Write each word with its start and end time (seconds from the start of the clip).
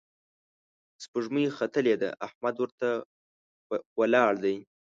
سپوږمۍ 1.03 1.45
ختلې 1.57 1.95
ده، 2.01 2.09
احمد 2.25 2.55
ورته 2.59 2.87
ولياړ 3.99 4.33
دی 4.43 4.55